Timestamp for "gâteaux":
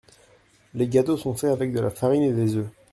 0.87-1.15